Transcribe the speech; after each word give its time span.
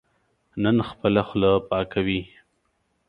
نن 0.63 0.77
خپله 0.89 1.21
خوله 1.27 1.51
پاکوي. 1.69 2.21